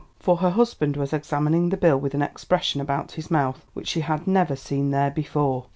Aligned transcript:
For 0.19 0.37
her 0.37 0.49
husband 0.49 0.97
was 0.97 1.13
examining 1.13 1.69
the 1.69 1.77
bill 1.77 1.99
with 1.99 2.15
an 2.15 2.23
expression 2.23 2.81
about 2.81 3.11
his 3.11 3.29
mouth 3.29 3.63
which 3.75 3.87
she 3.89 3.99
had 3.99 4.25
never 4.25 4.55
seen 4.55 4.89
there 4.89 5.11
before. 5.11 5.67